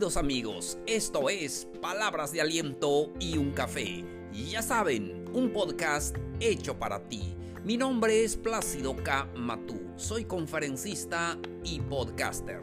Queridos 0.00 0.16
amigos, 0.16 0.78
esto 0.86 1.28
es 1.28 1.68
Palabras 1.82 2.32
de 2.32 2.40
Aliento 2.40 3.12
y 3.20 3.36
un 3.36 3.50
Café. 3.50 4.02
Ya 4.32 4.62
saben, 4.62 5.26
un 5.34 5.52
podcast 5.52 6.16
hecho 6.40 6.78
para 6.78 7.06
ti. 7.06 7.36
Mi 7.66 7.76
nombre 7.76 8.24
es 8.24 8.34
Plácido 8.34 8.96
K. 8.96 9.28
Matú, 9.36 9.78
soy 9.96 10.24
conferencista 10.24 11.38
y 11.64 11.80
podcaster. 11.80 12.62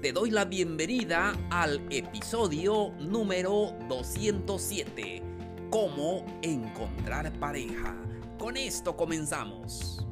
Te 0.00 0.14
doy 0.14 0.30
la 0.30 0.46
bienvenida 0.46 1.34
al 1.50 1.86
episodio 1.90 2.94
número 3.00 3.76
207, 3.90 5.22
Cómo 5.68 6.24
encontrar 6.40 7.38
pareja. 7.38 7.94
Con 8.38 8.56
esto 8.56 8.96
comenzamos. 8.96 10.06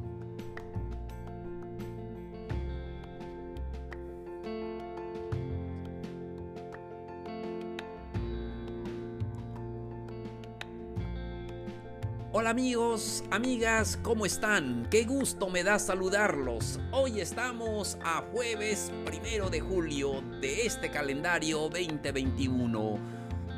Hola 12.33 12.51
amigos, 12.51 13.25
amigas, 13.33 13.98
¿cómo 14.05 14.25
están? 14.25 14.87
Qué 14.89 15.02
gusto 15.02 15.51
me 15.51 15.65
da 15.65 15.80
saludarlos. 15.80 16.79
Hoy 16.93 17.20
estamos 17.20 17.98
a 18.05 18.23
jueves 18.30 18.93
primero 19.05 19.51
de 19.51 19.59
julio 19.59 20.23
de 20.41 20.65
este 20.65 20.93
calendario 20.93 21.69
2021. 21.69 23.01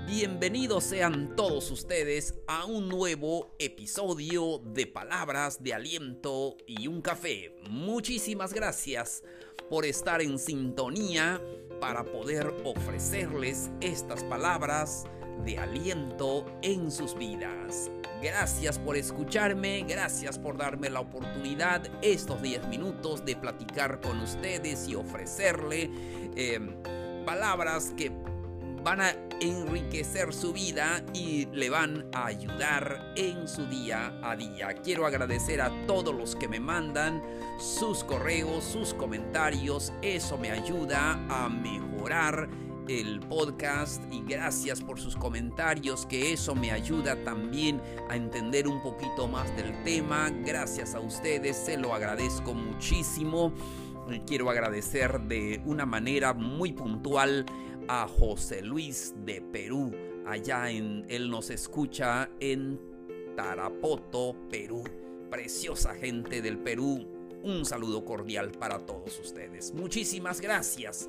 Bienvenidos 0.06 0.84
sean 0.84 1.36
todos 1.36 1.70
ustedes 1.70 2.40
a 2.46 2.64
un 2.64 2.88
nuevo 2.88 3.54
episodio 3.58 4.62
de 4.64 4.86
Palabras 4.86 5.62
de 5.62 5.74
Aliento 5.74 6.56
y 6.66 6.86
un 6.86 7.02
Café. 7.02 7.54
Muchísimas 7.68 8.54
gracias 8.54 9.22
por 9.68 9.84
estar 9.84 10.22
en 10.22 10.38
sintonía 10.38 11.42
para 11.78 12.04
poder 12.04 12.46
ofrecerles 12.64 13.70
estas 13.82 14.24
palabras 14.24 15.04
de 15.44 15.58
aliento 15.58 16.46
en 16.62 16.90
sus 16.90 17.14
vidas. 17.14 17.90
Gracias 18.22 18.78
por 18.78 18.96
escucharme, 18.96 19.82
gracias 19.82 20.38
por 20.38 20.56
darme 20.56 20.88
la 20.88 21.00
oportunidad 21.00 21.82
estos 22.02 22.40
10 22.40 22.68
minutos 22.68 23.24
de 23.24 23.34
platicar 23.34 24.00
con 24.00 24.20
ustedes 24.20 24.86
y 24.86 24.94
ofrecerle 24.94 25.90
em, 26.36 26.76
palabras 27.24 27.92
que 27.96 28.12
van 28.84 29.00
a 29.00 29.12
enriquecer 29.40 30.32
su 30.32 30.52
vida 30.52 31.04
y 31.12 31.46
le 31.46 31.68
van 31.68 32.06
a 32.12 32.26
ayudar 32.26 33.12
en 33.16 33.48
su 33.48 33.66
día 33.66 34.16
a 34.22 34.36
día. 34.36 34.68
Quiero 34.84 35.04
agradecer 35.04 35.60
a 35.60 35.72
todos 35.88 36.14
los 36.14 36.36
que 36.36 36.46
me 36.46 36.60
mandan 36.60 37.20
sus 37.58 38.04
correos, 38.04 38.62
sus 38.62 38.94
comentarios. 38.94 39.92
Eso 40.00 40.38
me 40.38 40.52
ayuda 40.52 41.18
a 41.28 41.48
mejorar 41.48 42.48
el 42.88 43.20
podcast 43.20 44.02
y 44.12 44.22
gracias 44.22 44.80
por 44.80 44.98
sus 44.98 45.16
comentarios 45.16 46.06
que 46.06 46.32
eso 46.32 46.54
me 46.54 46.72
ayuda 46.72 47.22
también 47.24 47.80
a 48.08 48.16
entender 48.16 48.66
un 48.66 48.82
poquito 48.82 49.28
más 49.28 49.54
del 49.56 49.82
tema. 49.84 50.30
Gracias 50.44 50.94
a 50.94 51.00
ustedes, 51.00 51.56
se 51.56 51.76
lo 51.76 51.94
agradezco 51.94 52.54
muchísimo. 52.54 53.52
Quiero 54.26 54.50
agradecer 54.50 55.20
de 55.22 55.62
una 55.64 55.86
manera 55.86 56.34
muy 56.34 56.72
puntual 56.72 57.46
a 57.88 58.08
José 58.08 58.62
Luis 58.62 59.14
de 59.24 59.40
Perú. 59.40 59.92
Allá 60.26 60.70
en 60.70 61.06
él 61.08 61.30
nos 61.30 61.50
escucha 61.50 62.30
en 62.40 62.80
Tarapoto, 63.36 64.36
Perú. 64.50 64.82
Preciosa 65.30 65.94
gente 65.94 66.42
del 66.42 66.58
Perú. 66.58 67.08
Un 67.42 67.64
saludo 67.64 68.04
cordial 68.04 68.52
para 68.52 68.78
todos 68.78 69.18
ustedes. 69.18 69.72
Muchísimas 69.72 70.40
gracias. 70.40 71.08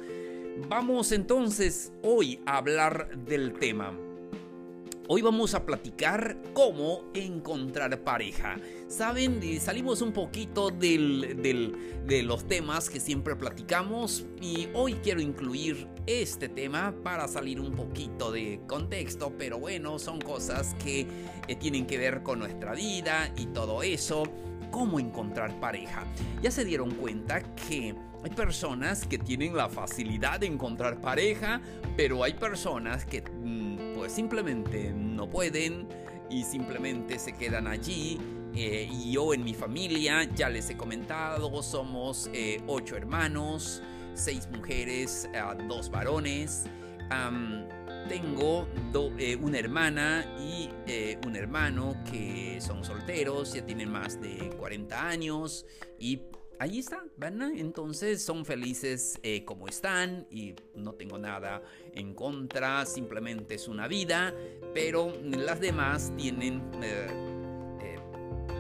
Vamos 0.55 1.11
entonces 1.11 1.91
hoy 2.03 2.39
a 2.45 2.57
hablar 2.57 3.17
del 3.25 3.53
tema. 3.53 3.97
Hoy 5.07 5.23
vamos 5.23 5.55
a 5.55 5.65
platicar 5.65 6.37
cómo 6.53 7.05
encontrar 7.15 8.03
pareja. 8.03 8.57
Saben, 8.87 9.41
salimos 9.59 10.01
un 10.01 10.13
poquito 10.13 10.69
de 10.69 12.23
los 12.23 12.47
temas 12.47 12.87
que 12.87 12.99
siempre 12.99 13.35
platicamos 13.35 14.25
y 14.39 14.69
hoy 14.75 14.93
quiero 15.03 15.21
incluir 15.21 15.87
este 16.05 16.49
tema 16.49 16.93
para 17.03 17.27
salir 17.27 17.59
un 17.59 17.73
poquito 17.73 18.31
de 18.31 18.61
contexto, 18.67 19.33
pero 19.35 19.57
bueno, 19.57 19.97
son 19.97 20.21
cosas 20.21 20.75
que 20.83 21.07
eh, 21.47 21.55
tienen 21.55 21.87
que 21.87 21.97
ver 21.97 22.21
con 22.21 22.37
nuestra 22.39 22.73
vida 22.73 23.33
y 23.35 23.47
todo 23.47 23.81
eso. 23.81 24.23
Cómo 24.73 24.99
encontrar 24.99 25.59
pareja. 25.59 26.03
Ya 26.41 26.49
se 26.49 26.65
dieron 26.65 26.89
cuenta 26.95 27.43
que 27.43 27.93
hay 28.23 28.29
personas 28.31 29.05
que 29.05 29.19
tienen 29.19 29.55
la 29.55 29.69
facilidad 29.69 30.39
de 30.39 30.47
encontrar 30.47 30.99
pareja, 30.99 31.61
pero 31.95 32.23
hay 32.23 32.33
personas 32.33 33.05
que 33.05 33.21
mm, 33.21 33.93
pues 33.93 34.13
simplemente 34.13 34.91
no 34.91 35.29
pueden 35.29 35.87
y 36.27 36.43
simplemente 36.43 37.19
se 37.19 37.33
quedan 37.33 37.67
allí. 37.67 38.17
Eh, 38.55 38.89
y 38.91 39.11
yo 39.11 39.35
en 39.35 39.43
mi 39.43 39.53
familia, 39.53 40.23
ya 40.23 40.49
les 40.49 40.71
he 40.71 40.75
comentado, 40.75 41.61
somos 41.61 42.31
eh, 42.33 42.59
ocho 42.65 42.97
hermanos, 42.97 43.83
seis 44.15 44.49
mujeres, 44.51 45.29
eh, 45.35 45.41
dos 45.67 45.91
varones. 45.91 46.65
Tengo 48.07 48.67
una 49.41 49.59
hermana 49.59 50.25
y 50.39 50.69
un 51.25 51.35
hermano 51.35 51.95
que 52.09 52.59
son 52.61 52.83
solteros, 52.83 53.53
ya 53.53 53.65
tienen 53.65 53.91
más 53.91 54.21
de 54.21 54.49
40 54.57 55.07
años 55.07 55.65
y 55.99 56.21
allí 56.59 56.79
está, 56.79 57.03
¿verdad? 57.17 57.51
Entonces 57.55 58.23
son 58.23 58.45
felices 58.45 59.19
eh, 59.23 59.43
como 59.45 59.67
están 59.67 60.27
y 60.31 60.55
no 60.75 60.93
tengo 60.93 61.17
nada 61.17 61.61
en 61.93 62.13
contra, 62.13 62.85
simplemente 62.85 63.55
es 63.55 63.67
una 63.67 63.87
vida, 63.87 64.33
pero 64.73 65.13
las 65.23 65.59
demás 65.59 66.13
tienen 66.17 66.61
eh, 66.81 67.07
eh, 67.09 67.32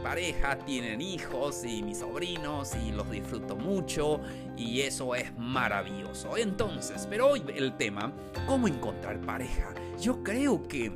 pareja, 0.03 0.57
tienen 0.59 1.01
hijos 1.01 1.63
y 1.63 1.81
mis 1.81 1.99
sobrinos 1.99 2.73
y 2.75 2.91
los 2.91 3.09
disfruto 3.09 3.55
mucho 3.55 4.19
y 4.57 4.81
eso 4.81 5.15
es 5.15 5.35
maravilloso. 5.37 6.37
Entonces, 6.37 7.07
pero 7.09 7.29
hoy 7.29 7.43
el 7.55 7.75
tema, 7.77 8.13
¿cómo 8.45 8.67
encontrar 8.67 9.19
pareja? 9.21 9.73
Yo 9.99 10.21
creo 10.23 10.67
que... 10.67 10.91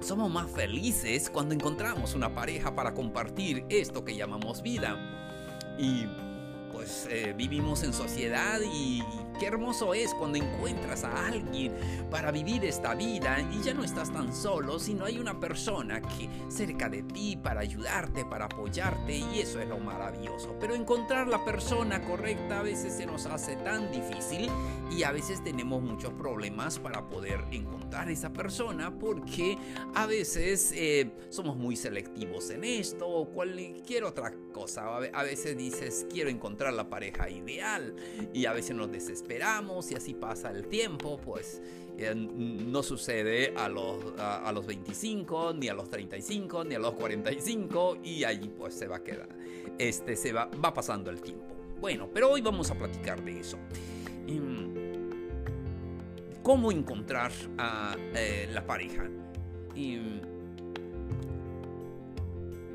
Somos 0.00 0.30
más 0.30 0.50
felices 0.50 1.28
cuando 1.28 1.54
encontramos 1.54 2.14
una 2.14 2.34
pareja 2.34 2.74
para 2.74 2.94
compartir 2.94 3.66
esto 3.68 4.02
que 4.02 4.16
llamamos 4.16 4.62
vida. 4.62 4.96
Y 5.78 6.06
pues 6.72 7.06
eh, 7.10 7.34
vivimos 7.36 7.82
en 7.82 7.92
sociedad 7.92 8.60
y 8.62 9.02
qué 9.40 9.46
hermoso 9.46 9.94
es 9.94 10.12
cuando 10.12 10.36
encuentras 10.36 11.02
a 11.02 11.26
alguien 11.26 11.74
para 12.10 12.30
vivir 12.30 12.62
esta 12.66 12.94
vida 12.94 13.38
y 13.50 13.62
ya 13.62 13.72
no 13.72 13.82
estás 13.82 14.12
tan 14.12 14.34
solo, 14.34 14.78
sino 14.78 15.06
hay 15.06 15.18
una 15.18 15.40
persona 15.40 16.02
que 16.02 16.28
cerca 16.48 16.90
de 16.90 17.02
ti 17.02 17.38
para 17.42 17.60
ayudarte, 17.60 18.26
para 18.26 18.44
apoyarte 18.44 19.16
y 19.16 19.40
eso 19.40 19.58
es 19.58 19.66
lo 19.66 19.78
maravilloso. 19.78 20.54
Pero 20.60 20.74
encontrar 20.74 21.26
la 21.26 21.42
persona 21.42 22.02
correcta 22.02 22.60
a 22.60 22.62
veces 22.62 22.92
se 22.92 23.06
nos 23.06 23.24
hace 23.24 23.56
tan 23.56 23.90
difícil 23.90 24.50
y 24.90 25.04
a 25.04 25.10
veces 25.10 25.42
tenemos 25.42 25.80
muchos 25.80 26.12
problemas 26.12 26.78
para 26.78 27.08
poder 27.08 27.42
encontrar 27.50 28.10
esa 28.10 28.34
persona 28.34 28.98
porque 28.98 29.56
a 29.94 30.04
veces 30.04 30.70
eh, 30.76 31.10
somos 31.30 31.56
muy 31.56 31.76
selectivos 31.76 32.50
en 32.50 32.64
esto 32.64 33.08
o 33.08 33.30
cualquier 33.30 34.04
otra 34.04 34.34
cosa. 34.52 34.98
A 35.14 35.22
veces 35.22 35.56
dices 35.56 36.06
quiero 36.12 36.28
encontrar 36.28 36.74
la 36.74 36.90
pareja 36.90 37.30
ideal 37.30 37.96
y 38.34 38.44
a 38.44 38.52
veces 38.52 38.76
nos 38.76 38.92
desesperamos 38.92 39.29
y 39.90 39.94
así 39.94 40.14
pasa 40.14 40.50
el 40.50 40.66
tiempo, 40.66 41.18
pues 41.18 41.62
eh, 41.98 42.14
no 42.14 42.82
sucede 42.82 43.54
a 43.56 43.68
los, 43.68 43.96
a, 44.18 44.50
los 44.52 44.66
25, 44.66 45.54
ni 45.54 45.68
a 45.68 45.74
los 45.74 45.88
35, 45.88 46.64
ni 46.64 46.74
a 46.74 46.78
los 46.78 46.94
45 46.94 47.98
y 48.02 48.24
allí 48.24 48.48
pues 48.48 48.74
se 48.74 48.88
va 48.88 48.96
a 48.96 49.04
quedar. 49.04 49.28
Este 49.78 50.16
se 50.16 50.32
va, 50.32 50.50
va 50.62 50.74
pasando 50.74 51.10
el 51.10 51.20
tiempo. 51.20 51.54
Bueno, 51.80 52.08
pero 52.12 52.30
hoy 52.30 52.40
vamos 52.40 52.70
a 52.70 52.74
platicar 52.74 53.22
de 53.24 53.40
eso. 53.40 53.58
Em, 54.26 54.74
¿Cómo 56.42 56.72
encontrar 56.72 57.30
a 57.56 57.96
eh, 58.14 58.48
la 58.50 58.66
pareja? 58.66 59.08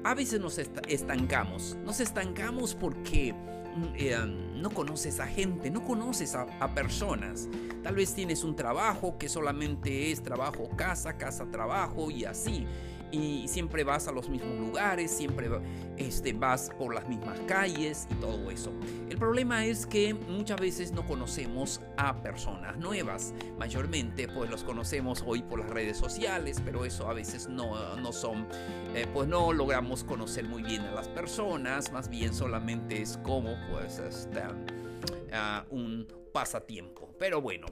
A 0.05 0.13
veces 0.13 0.39
nos 0.39 0.59
estancamos. 0.59 1.75
Nos 1.83 1.99
estancamos 1.99 2.75
porque 2.75 3.33
mm, 3.33 3.83
eh, 3.95 4.17
no 4.53 4.69
conoces 4.69 5.19
a 5.19 5.25
gente, 5.25 5.71
no 5.71 5.83
conoces 5.83 6.35
a, 6.35 6.75
personas. 6.75 7.49
Tal 7.81 7.95
vez 7.95 8.13
tienes 8.13 8.43
un 8.43 8.55
trabajo 8.55 9.17
que 9.17 9.27
solamente 9.27 10.11
es 10.11 10.21
trabajo, 10.21 10.69
casa, 10.77 11.17
casa, 11.17 11.49
trabajo 11.49 12.11
y 12.11 12.23
así 12.23 12.67
y 13.15 13.47
siempre 13.47 13.83
vas 13.85 14.07
a 14.07 14.11
los 14.11 14.27
mismos 14.27 14.59
lugares, 14.59 15.09
siempre 15.09 15.49
este, 15.97 16.33
vas 16.33 16.69
por 16.77 16.93
las 16.93 17.07
mismas 17.07 17.39
calles 17.41 18.07
y 18.11 18.15
todo 18.15 18.51
eso. 18.51 18.73
El 19.09 19.17
problema 19.17 19.65
es 19.65 19.85
que 19.85 20.13
muchas 20.13 20.59
veces 20.59 20.91
no 20.91 21.05
conocemos 21.05 21.79
a 21.97 22.21
personas 22.21 22.77
nuevas. 22.77 23.33
Mayormente 23.57 24.27
pues 24.27 24.49
los 24.49 24.63
conocemos 24.63 25.23
hoy 25.25 25.41
por 25.43 25.59
las 25.59 25.69
redes 25.69 25.97
sociales, 25.97 26.61
pero 26.63 26.83
eso 26.83 27.09
a 27.09 27.13
veces 27.13 27.47
no, 27.47 27.95
no 27.95 28.11
son, 28.11 28.47
eh, 28.93 29.07
pues 29.13 29.29
no 29.29 29.53
logramos 29.53 30.03
conocer 30.03 30.43
muy 30.45 30.61
bien 30.61 30.81
a 30.81 30.91
las 30.91 31.07
personas, 31.07 31.91
más 31.93 32.09
bien 32.09 32.33
solamente 32.33 33.01
es 33.01 33.17
como 33.23 33.55
pues 33.71 33.99
este, 33.99 34.41
uh, 34.41 35.73
un 35.73 36.07
pasatiempo. 36.33 37.15
Pero 37.17 37.41
bueno, 37.41 37.67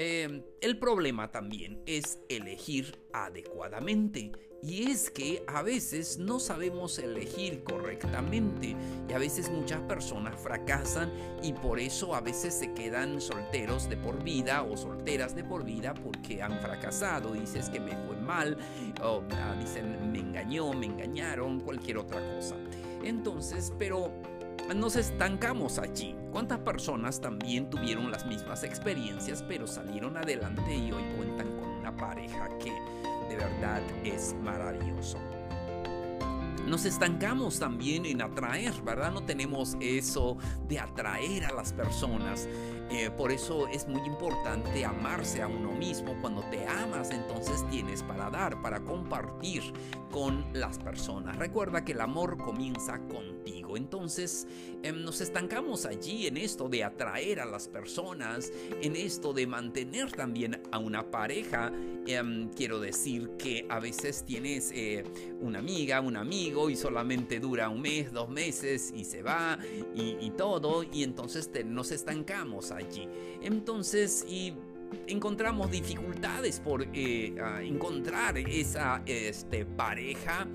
Em, 0.00 0.44
el 0.60 0.78
problema 0.78 1.32
también 1.32 1.82
es 1.84 2.20
elegir 2.28 2.96
adecuadamente. 3.12 4.30
Y 4.60 4.90
es 4.90 5.10
que 5.10 5.44
a 5.46 5.62
veces 5.62 6.18
no 6.18 6.40
sabemos 6.40 6.98
elegir 6.98 7.62
correctamente 7.62 8.74
y 9.08 9.12
a 9.12 9.18
veces 9.18 9.50
muchas 9.50 9.80
personas 9.82 10.34
fracasan 10.40 11.12
y 11.42 11.52
por 11.52 11.78
eso 11.78 12.14
a 12.14 12.20
veces 12.20 12.54
se 12.54 12.72
quedan 12.74 13.20
solteros 13.20 13.88
de 13.88 13.96
por 13.96 14.22
vida 14.24 14.64
o 14.64 14.76
solteras 14.76 15.36
de 15.36 15.44
por 15.44 15.64
vida 15.64 15.94
porque 15.94 16.42
han 16.42 16.58
fracasado. 16.60 17.34
Dices 17.34 17.70
que 17.70 17.78
me 17.78 17.96
fue 18.06 18.16
mal 18.16 18.58
o 19.00 19.22
ah, 19.30 19.54
dicen 19.60 20.10
me 20.10 20.18
engañó, 20.18 20.72
me 20.72 20.86
engañaron, 20.86 21.60
cualquier 21.60 21.98
otra 21.98 22.20
cosa. 22.34 22.56
Entonces, 23.04 23.72
pero 23.78 24.12
nos 24.74 24.96
estancamos 24.96 25.78
allí. 25.78 26.16
¿Cuántas 26.32 26.58
personas 26.58 27.20
también 27.20 27.70
tuvieron 27.70 28.10
las 28.10 28.26
mismas 28.26 28.64
experiencias 28.64 29.42
pero 29.46 29.66
salieron 29.66 30.16
adelante 30.16 30.74
y 30.74 30.92
hoy 30.92 31.04
cuentan 31.16 31.57
pareja 31.98 32.48
que 32.58 32.72
de 33.28 33.36
verdad 33.36 33.82
es 34.04 34.34
maravilloso? 34.42 35.18
Nos 36.66 36.84
estancamos 36.84 37.58
también 37.58 38.04
en 38.04 38.20
atraer, 38.20 38.74
¿verdad? 38.82 39.10
No 39.12 39.22
tenemos 39.22 39.76
eso 39.80 40.36
de 40.68 40.78
atraer 40.78 41.46
a 41.46 41.52
las 41.52 41.72
personas. 41.72 42.46
Eh, 42.90 43.10
por 43.10 43.30
eso 43.30 43.68
es 43.68 43.86
muy 43.86 44.00
importante 44.06 44.84
amarse 44.84 45.42
a 45.42 45.48
uno 45.48 45.72
mismo. 45.72 46.16
Cuando 46.20 46.42
te 46.50 46.66
amas, 46.66 47.10
entonces 47.10 47.64
tienes 47.70 48.02
para 48.02 48.30
dar, 48.30 48.62
para 48.62 48.80
compartir 48.80 49.62
con 50.10 50.44
las 50.52 50.78
personas. 50.78 51.36
Recuerda 51.36 51.84
que 51.84 51.92
el 51.92 52.00
amor 52.00 52.38
comienza 52.38 52.98
contigo. 53.08 53.76
Entonces 53.76 54.46
em, 54.82 55.02
nos 55.02 55.20
estancamos 55.20 55.84
allí 55.84 56.26
en 56.26 56.38
esto 56.38 56.68
de 56.68 56.84
atraer 56.84 57.40
a 57.40 57.44
las 57.44 57.68
personas, 57.68 58.50
en 58.80 58.96
esto 58.96 59.32
de 59.32 59.46
mantener 59.46 60.10
también 60.12 60.62
a 60.72 60.78
una 60.78 61.10
pareja. 61.10 61.70
Em, 62.06 62.48
quiero 62.50 62.80
decir 62.80 63.32
que 63.38 63.66
a 63.68 63.80
veces 63.80 64.24
tienes 64.24 64.72
eh, 64.74 65.04
una 65.40 65.58
amiga, 65.58 66.00
un 66.00 66.16
amigo 66.16 66.70
y 66.70 66.76
solamente 66.76 67.38
dura 67.38 67.68
un 67.68 67.82
mes, 67.82 68.12
dos 68.12 68.30
meses 68.30 68.92
y 68.96 69.04
se 69.04 69.22
va 69.22 69.58
y, 69.94 70.30
todo 70.38 70.84
y 70.84 71.02
entonces 71.02 71.50
nos 71.64 71.90
estancamos 71.90 72.70
allí. 72.78 73.08
Entonces, 73.42 74.24
y 74.28 74.54
encontramos 75.06 75.70
dificultades 75.70 76.60
por 76.60 76.86
eh, 76.92 77.34
encontrar 77.62 78.38
esa 78.38 79.02
este, 79.06 79.64
pareja 79.64 80.46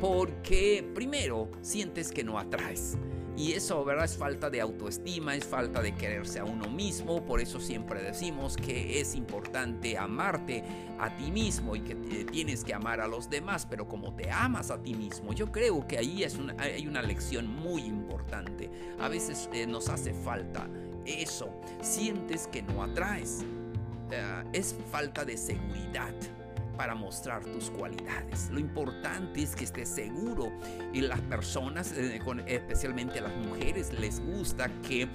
porque 0.00 0.84
primero 0.94 1.48
sientes 1.62 2.10
que 2.10 2.24
no 2.24 2.38
atraes. 2.38 2.96
Y 3.36 3.52
eso, 3.52 3.82
¿verdad? 3.82 4.04
Es 4.04 4.16
falta 4.16 4.50
de 4.50 4.60
autoestima, 4.60 5.34
es 5.34 5.44
falta 5.44 5.80
de 5.80 5.94
quererse 5.94 6.40
a 6.40 6.44
uno 6.44 6.68
mismo. 6.68 7.24
Por 7.24 7.40
eso 7.40 7.60
siempre 7.60 8.02
decimos 8.02 8.56
que 8.56 9.00
es 9.00 9.14
importante 9.14 9.96
amarte 9.96 10.64
a 10.98 11.16
ti 11.16 11.30
mismo 11.30 11.74
y 11.74 11.80
que 11.80 11.94
tienes 11.94 12.62
que 12.62 12.74
amar 12.74 13.00
a 13.00 13.08
los 13.08 13.30
demás. 13.30 13.66
Pero 13.70 13.88
como 13.88 14.14
te 14.14 14.30
amas 14.30 14.70
a 14.70 14.82
ti 14.82 14.92
mismo, 14.92 15.32
yo 15.32 15.50
creo 15.50 15.86
que 15.86 15.96
ahí 15.96 16.24
es 16.24 16.36
hay 16.58 16.86
una 16.86 17.00
lección 17.00 17.46
muy 17.46 17.82
importante. 17.82 18.70
A 18.98 19.08
veces 19.08 19.48
eh, 19.54 19.66
nos 19.66 19.88
hace 19.88 20.12
falta 20.12 20.68
eso. 21.06 21.52
Sientes 21.80 22.46
que 22.46 22.62
no 22.62 22.82
atraes. 22.82 23.44
Eh, 24.10 24.44
es 24.52 24.76
falta 24.90 25.24
de 25.24 25.36
seguridad 25.36 26.12
para 26.76 26.94
mostrar 26.94 27.42
tus 27.44 27.70
cualidades. 27.70 28.50
Lo 28.50 28.58
importante 28.58 29.42
es 29.42 29.54
que 29.54 29.64
estés 29.64 29.88
seguro 29.88 30.52
y 30.92 31.00
las 31.00 31.20
personas, 31.22 31.92
eh, 31.92 32.20
especialmente 32.46 33.20
las 33.20 33.34
mujeres, 33.36 33.92
les 33.92 34.20
gusta 34.20 34.68
que 34.82 35.08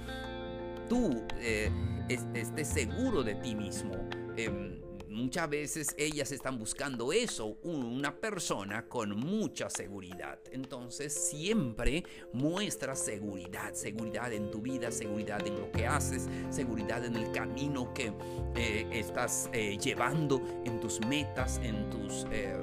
tú 0.88 1.22
eh, 1.38 1.70
estés 2.08 2.68
seguro 2.68 3.22
de 3.22 3.34
ti 3.36 3.54
mismo. 3.54 3.94
Em, 4.36 4.80
muchas 5.18 5.50
veces 5.50 5.94
ellas 5.98 6.32
están 6.32 6.58
buscando 6.58 7.12
eso, 7.12 7.58
una 7.62 8.14
persona 8.14 8.88
con 8.88 9.16
mucha 9.16 9.68
seguridad. 9.68 10.38
Entonces 10.52 11.12
siempre 11.12 12.04
muestra 12.32 12.94
seguridad, 12.94 13.74
seguridad 13.74 14.32
en 14.32 14.50
tu 14.50 14.62
vida, 14.62 14.90
seguridad 14.90 15.46
en 15.46 15.60
lo 15.60 15.70
que 15.72 15.86
haces, 15.86 16.28
seguridad 16.50 17.04
en 17.04 17.16
el 17.16 17.32
camino 17.32 17.92
que 17.92 18.12
eh, 18.54 18.86
estás 18.92 19.50
eh, 19.52 19.76
llevando, 19.78 20.40
en 20.64 20.80
tus 20.80 21.04
metas, 21.06 21.60
en 21.62 21.90
tus... 21.90 22.26
Eh, 22.30 22.56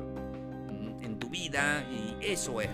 en 1.02 1.20
tu 1.20 1.30
vida 1.30 1.88
y 1.92 2.32
eso 2.32 2.60
es, 2.62 2.70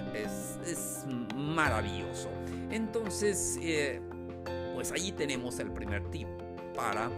es, 0.66 1.06
maravilloso. 1.36 2.30
Entonces, 2.70 3.60
pues 4.74 4.92
allí 4.94 5.12
tenemos 5.12 5.60
el 5.60 5.70
primer 5.70 6.10
tip 6.12 6.28
para 6.76 7.10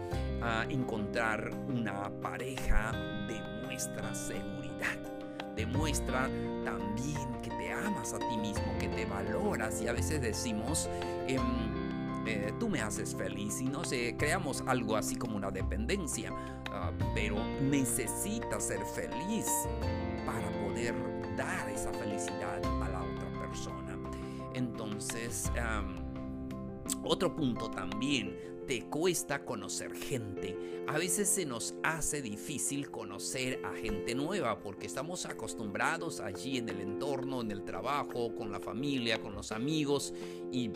ah, 0.42 0.64
encontrar 0.68 1.50
una 1.68 2.10
pareja 2.20 2.92
demuestra 3.28 4.14
seguridad. 4.14 4.96
Demuestra 5.56 6.28
también 6.64 7.40
que 7.42 7.50
te 7.50 7.72
amas 7.72 8.12
a 8.12 8.18
ti 8.18 8.36
mismo, 8.36 8.64
que 8.78 8.88
te 8.88 9.04
valoras 9.06 9.80
y 9.80 9.88
a 9.88 9.92
veces 9.92 10.20
decimos, 10.20 10.88
em, 11.28 11.40
eh, 12.26 12.52
tú 12.58 12.68
me 12.68 12.80
haces 12.80 13.14
feliz 13.14 13.60
y 13.60 13.66
no 13.66 13.84
sé, 13.84 14.16
creamos 14.18 14.64
algo 14.66 14.96
así 14.96 15.16
como 15.16 15.36
una 15.36 15.50
dependencia, 15.50 16.30
ah, 16.70 16.90
pero 17.14 17.36
necesitas 17.60 18.64
ser 18.64 18.80
feliz 18.84 19.46
para 20.26 20.50
poder 20.62 20.94
dar 21.36 21.68
esa 21.68 21.92
felicidad 21.92 22.64
a 22.64 22.88
la 22.88 23.02
otra 23.02 23.40
persona. 23.40 23.96
Entonces, 24.54 25.50
otro 27.02 27.34
punto 27.34 27.70
también 27.70 28.53
te 28.66 28.84
cuesta 28.86 29.44
conocer 29.44 29.94
gente. 29.94 30.56
A 30.86 30.98
veces 30.98 31.28
se 31.28 31.46
nos 31.46 31.74
hace 31.82 32.22
difícil 32.22 32.90
conocer 32.90 33.60
a 33.64 33.74
gente 33.74 34.14
nueva 34.14 34.60
porque 34.60 34.86
estamos 34.86 35.26
acostumbrados 35.26 36.20
allí 36.20 36.58
en 36.58 36.68
el 36.68 36.80
entorno, 36.80 37.40
en 37.40 37.50
el 37.50 37.64
trabajo, 37.64 38.34
con 38.34 38.50
la 38.50 38.60
familia, 38.60 39.20
con 39.20 39.34
los 39.34 39.52
amigos 39.52 40.12
y 40.52 40.70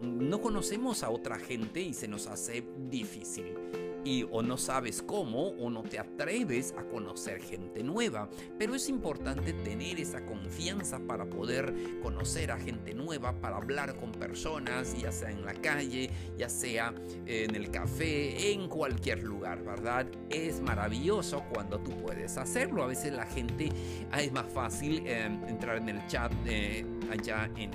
no 0.00 0.40
conocemos 0.40 1.02
a 1.02 1.10
otra 1.10 1.38
gente 1.38 1.80
y 1.80 1.94
se 1.94 2.08
nos 2.08 2.26
hace 2.26 2.64
difícil 2.90 3.81
y 4.04 4.26
o 4.30 4.42
no 4.42 4.56
sabes 4.56 5.02
cómo 5.02 5.48
o 5.48 5.70
no 5.70 5.82
te 5.82 5.98
atreves 5.98 6.74
a 6.78 6.84
conocer 6.84 7.40
gente 7.40 7.82
nueva. 7.82 8.28
Pero 8.58 8.74
es 8.74 8.88
importante 8.88 9.52
tener 9.52 10.00
esa 10.00 10.24
confianza 10.24 11.00
para 11.00 11.28
poder 11.28 12.00
conocer 12.02 12.50
a 12.52 12.58
gente 12.58 12.94
nueva, 12.94 13.40
para 13.40 13.56
hablar 13.56 13.96
con 13.96 14.12
personas, 14.12 14.96
ya 15.00 15.12
sea 15.12 15.30
en 15.30 15.44
la 15.44 15.54
calle, 15.54 16.10
ya 16.38 16.48
sea 16.48 16.94
en 17.26 17.54
el 17.54 17.70
café, 17.70 18.52
en 18.52 18.68
cualquier 18.68 19.22
lugar, 19.22 19.62
¿verdad? 19.62 20.06
Es 20.30 20.60
maravilloso 20.60 21.44
cuando 21.52 21.78
tú 21.80 21.90
puedes 21.98 22.36
hacerlo. 22.38 22.82
A 22.82 22.86
veces 22.86 23.12
la 23.12 23.26
gente 23.26 23.70
ah, 24.10 24.22
es 24.22 24.32
más 24.32 24.50
fácil 24.52 25.02
eh, 25.06 25.24
entrar 25.48 25.76
en 25.76 25.88
el 25.88 26.06
chat 26.06 26.32
eh, 26.46 26.84
allá 27.10 27.50
en 27.56 27.72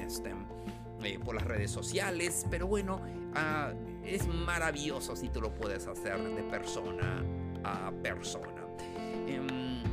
eh, 1.03 1.19
por 1.23 1.35
las 1.35 1.45
redes 1.45 1.69
sociales, 1.69 2.45
pero 2.49 2.67
bueno, 2.67 2.99
ah, 3.35 3.71
es 4.07 4.27
maravilloso 4.27 5.15
si 5.15 5.29
tú 5.29 5.41
lo 5.41 5.53
puedes 5.53 5.87
hacer 5.87 6.21
de 6.21 6.43
persona 6.43 7.23
a 7.63 7.91
persona. 7.91 8.65
Em, 9.27 9.83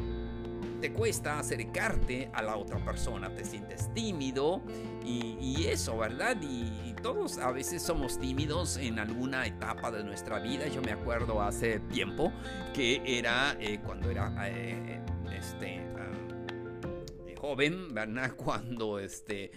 te 0.80 0.92
cuesta 0.92 1.38
acercarte 1.38 2.30
a 2.32 2.42
la 2.42 2.56
otra 2.56 2.78
persona, 2.84 3.34
te 3.34 3.44
sientes 3.44 3.92
tímido 3.94 4.62
y, 5.04 5.64
eso, 5.66 5.96
¿verdad? 5.98 6.36
Y, 6.42 6.94
todos 7.02 7.36
a 7.36 7.52
veces 7.52 7.82
somos 7.82 8.18
tímidos 8.18 8.78
en 8.78 8.98
alguna 8.98 9.46
etapa 9.46 9.90
de 9.90 10.02
nuestra 10.04 10.38
vida. 10.38 10.68
Yo 10.68 10.80
me 10.80 10.92
acuerdo 10.92 11.42
hace 11.42 11.80
tiempo 11.80 12.32
que 12.72 13.02
era 13.04 13.56
eh, 13.60 13.78
cuando 13.84 14.10
era 14.10 14.32
eh, 14.48 15.02
este, 15.36 15.80
ah, 15.98 17.36
joven, 17.38 17.92
¿verdad? 17.92 18.32
Cuando 18.36 18.98
este 18.98 19.50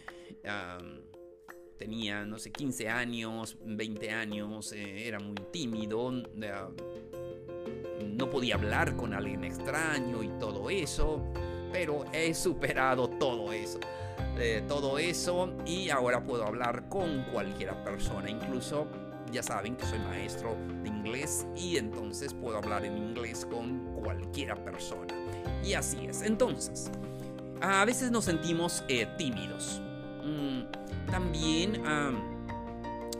tenía, 1.78 2.26
no 2.26 2.40
sé, 2.40 2.52
15 2.52 2.90
años, 2.90 3.58
20 3.64 4.12
años, 4.12 4.72
eh, 4.74 5.08
era 5.08 5.20
muy 5.20 5.36
tímido, 5.52 6.12
no 8.16 8.30
podía 8.30 8.56
hablar 8.56 8.96
con 8.96 9.14
alguien 9.14 9.44
extraño 9.44 10.24
y 10.24 10.30
todo 10.40 10.70
eso, 10.70 11.24
pero 11.72 12.06
he 12.14 12.34
superado 12.34 13.10
todo 13.10 13.52
eso. 13.54 13.80
Eh, 14.40 14.64
todo 14.68 15.00
eso 15.00 15.52
y 15.66 15.90
ahora 15.90 16.24
puedo 16.24 16.46
hablar 16.46 16.90
con 16.90 17.24
cualquier 17.32 17.74
persona, 17.84 18.30
incluso 18.30 18.88
ya 19.32 19.42
saben 19.42 19.76
que 19.76 19.86
soy 19.86 20.00
maestro 20.00 20.56
de 20.84 20.90
inglés 20.90 21.48
y 21.56 21.78
entonces 21.78 22.34
puedo 22.34 22.58
hablar 22.58 22.86
en 22.86 22.98
inglés 22.98 23.48
con 23.50 23.96
cualquier 23.96 24.56
persona. 24.64 25.14
Y 25.64 25.74
así 25.74 26.06
es. 26.06 26.22
Entonces, 26.22 26.92
a 27.62 27.84
veces 27.86 28.12
nos 28.12 28.26
sentimos 28.26 28.84
eh, 28.88 29.08
tímidos. 29.18 29.82
Mm, 30.24 30.62
también 31.08 31.82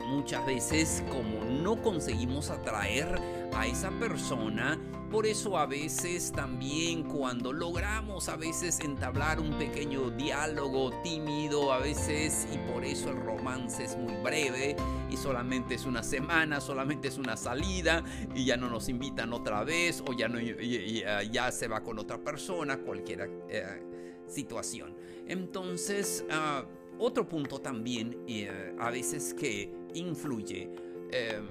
muchas 0.08 0.44
veces 0.46 1.02
como 1.10 1.44
no 1.44 1.82
conseguimos 1.82 2.50
atraer 2.50 3.20
a 3.52 3.66
esa 3.66 3.90
persona, 3.90 4.78
por 5.10 5.26
eso 5.26 5.56
a 5.56 5.66
veces 5.66 6.32
también 6.32 7.04
cuando 7.04 7.52
logramos 7.52 8.28
a 8.28 8.36
veces 8.36 8.80
entablar 8.80 9.40
un 9.40 9.56
pequeño 9.58 10.10
diálogo 10.10 10.90
tímido, 11.02 11.72
a 11.72 11.78
veces 11.78 12.46
y 12.52 12.58
por 12.70 12.84
eso 12.84 13.10
el 13.10 13.16
romance 13.16 13.84
es 13.84 13.96
muy 13.96 14.14
breve 14.22 14.76
y 15.10 15.16
solamente 15.16 15.74
es 15.74 15.86
una 15.86 16.02
semana, 16.02 16.60
solamente 16.60 17.08
es 17.08 17.16
una 17.16 17.36
salida 17.36 18.04
y 18.34 18.44
ya 18.44 18.56
no 18.56 18.68
nos 18.68 18.88
invitan 18.88 19.32
otra 19.32 19.64
vez 19.64 20.02
o 20.06 20.12
ya, 20.12 20.28
no, 20.28 20.38
ya, 20.40 21.52
se 21.52 21.68
va 21.68 21.82
con 21.82 21.98
otra 21.98 22.18
persona, 22.18 22.78
cualquier 22.78 23.30
eh, 23.48 23.82
situación. 24.26 24.94
Entonces, 25.26 26.24
ah, 26.30 26.64
otro 26.98 27.28
punto 27.28 27.60
también 27.60 28.24
eh, 28.26 28.74
a 28.78 28.90
veces 28.90 29.34
que 29.34 29.72
influye. 29.94 30.70
Em, 31.10 31.46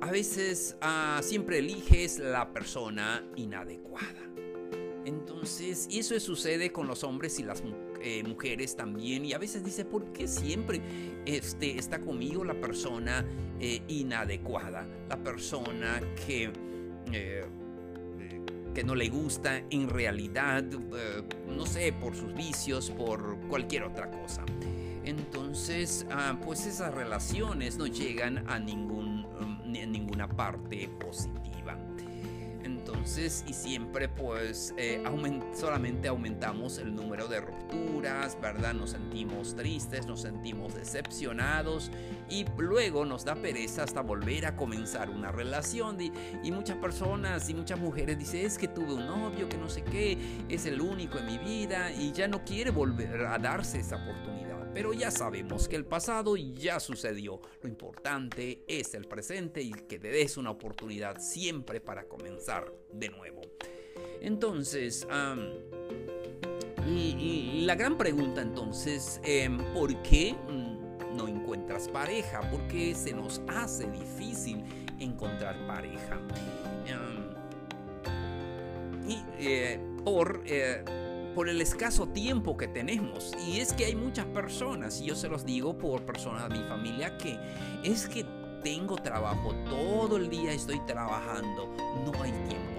a 0.00 0.10
veces 0.10 0.76
ah, 0.80 1.20
siempre 1.22 1.58
eliges 1.58 2.18
la 2.18 2.52
persona 2.52 3.24
inadecuada. 3.36 4.30
Entonces, 5.04 5.88
eso 5.90 6.18
sucede 6.20 6.72
con 6.72 6.86
los 6.86 7.04
hombres 7.04 7.38
y 7.38 7.42
las 7.42 7.62
eh, 8.02 8.22
mujeres 8.24 8.76
también. 8.76 9.24
Y 9.24 9.32
a 9.32 9.38
veces 9.38 9.64
dice, 9.64 9.84
¿por 9.84 10.12
qué 10.12 10.28
siempre 10.28 10.80
este, 11.24 11.78
está 11.78 12.00
conmigo 12.00 12.44
la 12.44 12.60
persona 12.60 13.26
eh, 13.60 13.82
inadecuada? 13.88 14.86
La 15.08 15.22
persona 15.22 16.00
que, 16.26 16.52
eh, 17.12 17.44
que 18.74 18.84
no 18.84 18.94
le 18.94 19.08
gusta 19.08 19.62
en 19.70 19.88
realidad, 19.88 20.62
no 20.62 21.66
sé, 21.66 21.92
por 21.92 22.14
sus 22.14 22.34
vicios, 22.34 22.90
por 22.90 23.38
cualquier 23.48 23.84
otra 23.84 24.10
cosa. 24.10 24.44
Entonces, 25.04 26.06
ah, 26.10 26.38
pues 26.44 26.66
esas 26.66 26.94
relaciones 26.94 27.78
no 27.78 27.86
llegan 27.86 28.48
a 28.48 28.58
ningún, 28.58 29.22
mm, 29.22 29.72
ninguna 29.90 30.28
parte 30.28 30.88
positiva. 31.00 31.39
Entonces, 32.70 33.44
y 33.46 33.52
siempre 33.52 34.08
pues 34.08 34.74
eh, 34.76 35.02
solamente 35.54 36.08
aumentamos 36.08 36.78
el 36.78 36.94
número 36.94 37.26
de 37.26 37.40
rupturas, 37.40 38.38
¿verdad? 38.40 38.74
Nos 38.74 38.90
sentimos 38.90 39.56
tristes, 39.56 40.06
nos 40.06 40.22
sentimos 40.22 40.74
decepcionados 40.74 41.90
y 42.28 42.46
luego 42.56 43.04
nos 43.04 43.24
da 43.24 43.34
pereza 43.34 43.82
hasta 43.82 44.02
volver 44.02 44.46
a 44.46 44.56
comenzar 44.56 45.10
una 45.10 45.32
relación. 45.32 46.00
Y, 46.00 46.12
y 46.42 46.52
muchas 46.52 46.76
personas 46.76 47.48
y 47.50 47.54
muchas 47.54 47.78
mujeres 47.78 48.18
dicen, 48.18 48.46
es 48.46 48.56
que 48.56 48.68
tuve 48.68 48.94
un 48.94 49.06
novio 49.06 49.48
que 49.48 49.58
no 49.58 49.68
sé 49.68 49.82
qué, 49.82 50.16
es 50.48 50.66
el 50.66 50.80
único 50.80 51.18
en 51.18 51.26
mi 51.26 51.38
vida 51.38 51.92
y 51.92 52.12
ya 52.12 52.28
no 52.28 52.44
quiere 52.44 52.70
volver 52.70 53.26
a 53.26 53.38
darse 53.38 53.80
esa 53.80 53.96
oportunidad. 53.96 54.49
Pero 54.72 54.92
ya 54.92 55.10
sabemos 55.10 55.68
que 55.68 55.76
el 55.76 55.84
pasado 55.84 56.36
ya 56.36 56.78
sucedió. 56.80 57.40
Lo 57.62 57.68
importante 57.68 58.62
es 58.68 58.94
el 58.94 59.06
presente 59.06 59.62
y 59.62 59.72
que 59.72 59.98
te 59.98 60.10
des 60.10 60.36
una 60.36 60.50
oportunidad 60.50 61.20
siempre 61.20 61.80
para 61.80 62.04
comenzar 62.04 62.72
de 62.92 63.08
nuevo. 63.08 63.40
Entonces, 64.20 65.06
la 66.86 67.74
gran 67.74 67.98
pregunta 67.98 68.42
entonces, 68.42 69.20
em, 69.24 69.58
¿por 69.74 70.00
qué 70.02 70.34
no 71.16 71.26
encuentras 71.28 71.88
pareja? 71.88 72.40
¿Por 72.50 72.66
qué 72.68 72.94
se 72.94 73.12
nos 73.12 73.40
hace 73.48 73.90
difícil 73.90 74.62
encontrar 74.98 75.66
pareja? 75.66 76.20
y 79.10 79.24
eh, 79.40 79.80
por 80.04 80.42
eh, 80.46 80.84
por 81.34 81.48
el 81.48 81.60
escaso 81.60 82.08
tiempo 82.08 82.56
que 82.56 82.68
tenemos. 82.68 83.32
Y 83.46 83.60
es 83.60 83.72
que 83.72 83.86
hay 83.86 83.94
muchas 83.94 84.26
personas, 84.26 85.00
y 85.00 85.06
yo 85.06 85.14
se 85.14 85.28
los 85.28 85.44
digo 85.44 85.76
por 85.76 86.04
personas 86.04 86.48
de 86.48 86.58
mi 86.58 86.68
familia, 86.68 87.16
que 87.18 87.38
es 87.82 88.08
que 88.08 88.24
tengo 88.62 88.96
trabajo, 88.96 89.54
todo 89.68 90.16
el 90.16 90.28
día 90.28 90.52
estoy 90.52 90.80
trabajando, 90.80 91.74
no 92.04 92.22
hay 92.22 92.32
tiempo. 92.48 92.70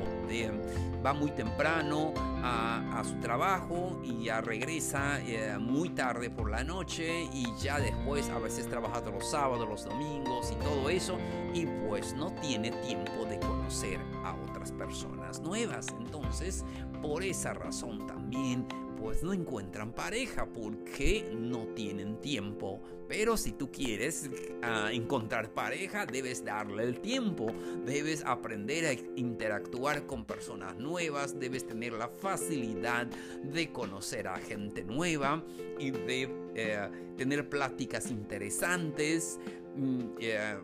va 1.05 1.13
muy 1.13 1.31
temprano 1.31 2.13
a, 2.43 3.03
su 3.03 3.15
trabajo 3.19 3.99
y 4.03 4.25
ya 4.25 4.39
regresa 4.39 5.19
eh, 5.21 5.57
muy 5.59 5.89
tarde 5.89 6.29
por 6.29 6.49
la 6.49 6.63
noche 6.63 7.23
y 7.33 7.45
ya 7.59 7.79
después 7.79 8.29
a 8.29 8.39
veces 8.39 8.69
trabaja 8.69 9.01
los 9.11 9.29
sábados, 9.29 9.67
los 9.67 9.85
domingos 9.85 10.51
y 10.51 10.55
todo 10.63 10.89
eso 10.89 11.17
y 11.53 11.65
pues 11.65 12.13
no 12.13 12.31
tiene 12.35 12.71
tiempo 12.71 13.25
de 13.25 13.39
conocer 13.39 13.99
a 14.23 14.33
otras 14.61 14.71
personas 14.71 15.41
nuevas. 15.41 15.87
Entonces, 15.99 16.63
por 17.01 17.23
esa 17.23 17.53
razón 17.53 18.05
también 18.05 18.67
pues 19.01 19.23
no 19.23 19.33
encuentran 19.33 19.93
pareja 19.93 20.45
porque 20.45 21.27
no 21.35 21.65
tienen 21.69 22.21
tiempo. 22.21 22.79
Pero 23.07 23.35
si 23.35 23.51
tú 23.51 23.71
quieres 23.71 24.29
ah, 24.61 24.89
encontrar 24.93 25.49
pareja, 25.55 26.05
debes 26.05 26.45
darle 26.45 26.83
el 26.83 26.99
tiempo, 26.99 27.47
debes 27.83 28.23
aprender 28.23 28.85
a 28.85 28.93
interactuar 29.19 30.05
con 30.05 30.23
personas 30.23 30.77
nuevas, 30.77 31.39
debes 31.39 31.65
tener 31.65 31.93
la 31.93 32.09
facilidad 32.09 33.07
de 33.43 33.71
conocer 33.71 34.27
a 34.27 34.37
gente 34.37 34.83
nueva 34.83 35.43
y 35.79 35.89
de 35.89 36.29
eh, 36.53 36.89
tener 37.17 37.49
pláticas 37.49 38.11
interesantes, 38.11 39.39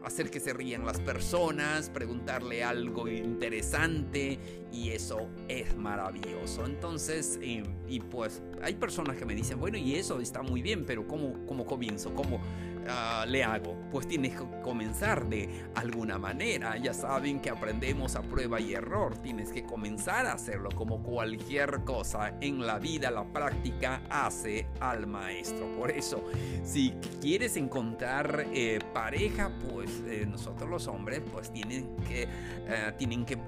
hacer 0.04 0.30
que 0.30 0.40
se 0.40 0.54
rían 0.54 0.86
las 0.86 1.00
personas, 1.00 1.90
preguntarle 1.90 2.64
algo 2.64 3.08
interesante 3.08 4.40
y 4.72 4.90
eso 4.90 5.30
es 5.48 5.76
maravilloso. 5.76 6.66
Entonces, 6.66 7.40
y 7.42 8.00
pues 8.00 8.42
hay 8.62 8.76
personas 8.76 9.18
que 9.18 9.26
me 9.26 9.36
dicen, 9.36 9.60
bueno, 9.60 9.78
y 9.78 9.96
eso 9.96 10.20
está 10.20 10.42
muy 10.42 10.62
bien, 10.62 10.86
pero 10.86 11.08
¿cómo, 11.08 11.46
cómo 11.46 11.66
comienzo? 11.66 12.14
¿Cómo 12.14 12.40
ah, 12.90 13.26
le 13.28 13.44
hago? 13.44 13.78
Pues 13.92 14.08
tienes 14.08 14.34
que 14.36 14.46
comenzar 14.62 15.28
de 15.28 15.66
alguna 15.76 16.18
manera. 16.18 16.78
Ya 16.78 16.94
saben 16.94 17.40
que 17.40 17.50
aprendemos 17.50 18.16
a 18.16 18.22
prueba 18.22 18.60
y 18.60 18.74
error. 18.74 19.18
Tienes 19.18 19.52
que 19.52 19.64
comenzar 19.64 20.26
a 20.26 20.34
hacerlo 20.34 20.70
como 20.76 21.02
cualquier 21.04 21.84
cosa 21.84 22.34
en 22.42 22.66
la 22.66 22.80
vida. 22.80 23.12
La 23.12 23.26
práctica 23.26 24.02
hace 24.10 24.68
al 24.80 25.08
maestro. 25.08 25.68
Por 25.78 25.92
eso, 25.92 26.24
si 26.64 26.94
quieres 27.22 27.58
encontrar 27.58 28.48
eh, 28.54 28.80
pareja, 28.94 29.52
pues 29.70 30.04
eh, 30.06 30.26
nosotros 30.30 30.70
los 30.70 30.88
hombres 30.88 31.22
pues 31.32 31.52
tienen 31.52 31.96
que, 32.08 32.24
eh, 32.24 32.94
tienen 32.98 33.26
que 33.26 33.34
eh, 33.34 33.40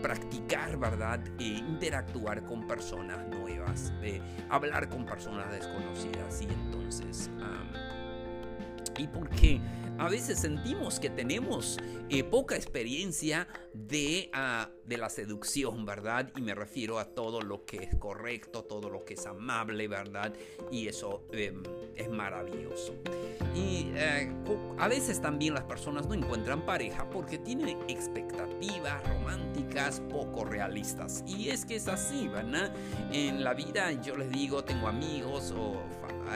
practicar, 0.00 0.76
¿verdad? 0.78 1.20
E 1.38 1.44
interactuar 1.44 2.44
con 2.44 2.66
personas 2.66 3.26
nuevas, 3.28 3.92
de 4.00 4.20
hablar 4.48 4.88
con 4.88 5.04
personas 5.04 5.50
desconocidas 5.50 6.42
y 6.42 6.44
entonces... 6.44 7.30
¿Y 8.98 9.06
por 9.06 9.28
qué? 9.30 9.60
a 9.98 10.08
veces 10.08 10.38
sentimos 10.40 10.98
que 10.98 11.10
tenemos 11.10 11.78
eh, 12.08 12.24
poca 12.24 12.56
experiencia 12.56 13.46
de, 13.72 14.30
ah, 14.32 14.68
de, 14.84 14.96
la 14.96 15.08
seducción, 15.08 15.84
¿verdad? 15.84 16.30
Y 16.36 16.40
me 16.40 16.54
refiero 16.54 16.98
a 16.98 17.04
todo 17.04 17.40
lo 17.40 17.64
que 17.64 17.84
es 17.84 17.94
correcto, 17.96 18.64
todo 18.64 18.90
lo 18.90 19.04
que 19.04 19.14
es 19.14 19.26
amable, 19.26 19.88
¿verdad? 19.88 20.32
Y 20.70 20.88
eso 20.88 21.24
em, 21.32 21.62
es 21.94 22.10
maravilloso. 22.10 22.94
Y 23.54 23.92
eh, 23.94 24.32
a 24.78 24.88
veces 24.88 25.20
también 25.20 25.54
las 25.54 25.64
personas 25.64 26.06
no 26.06 26.14
encuentran 26.14 26.64
pareja 26.66 27.08
porque 27.08 27.38
tienen 27.38 27.78
expectativas 27.88 29.06
románticas 29.08 30.00
poco 30.10 30.44
realistas. 30.44 31.22
Y 31.26 31.50
es 31.50 31.64
que 31.64 31.76
es 31.76 31.88
así, 31.88 32.28
¿verdad? 32.28 32.74
En 33.12 33.44
la 33.44 33.54
vida 33.54 33.92
yo 34.02 34.16
les 34.16 34.30
digo, 34.30 34.64
tengo 34.64 34.88
amigos 34.88 35.54
o 35.56 35.80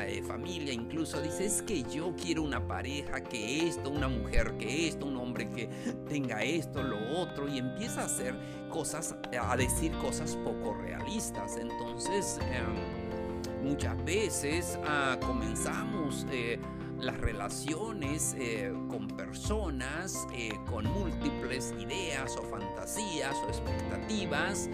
eh, 0.03 0.23
familia 0.23 0.73
incluso, 0.73 1.21
dice, 1.21 1.47
es 1.47 1.63
que 1.63 1.83
yo 1.83 2.15
quiero 2.21 2.43
una 2.43 2.67
pareja 2.67 3.23
que 3.23 3.67
esto, 3.67 3.91
una 3.91 4.09
mujer 4.09 4.57
que 4.59 4.89
esto, 4.89 5.07
un 5.07 5.17
hombre 5.17 5.49
que 5.51 5.69
tenga 6.09 6.43
esto, 6.43 6.83
lo 6.83 6.99
otro, 7.19 7.49
y 7.49 7.59
empieza 7.59 8.03
a 8.03 8.05
hacer 8.07 8.35
cosas, 8.69 9.17
a 9.41 9.57
decir 9.57 9.93
cosas 9.93 10.37
poco 10.37 10.75
realistas. 10.75 11.57
Entonces, 11.57 12.39
em, 12.43 13.69
muchas 13.69 14.03
veces 14.05 14.79
ah, 14.85 15.19
comenzamos... 15.21 16.27
Eh, 16.31 16.59
las 16.99 17.19
relaciones 17.19 18.35
eh, 18.39 18.73
con 18.89 19.07
personas 19.07 20.27
con 20.71 20.87
múltiples 20.87 21.75
ideas 21.79 22.35
o 22.39 22.43
fantasías 22.43 23.37
o 23.45 23.49
expectativas 23.49 24.71